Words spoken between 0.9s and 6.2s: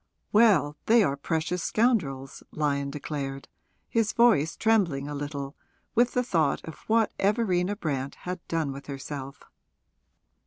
are precious scoundrels,' Lyon declared, his voice trembling a little with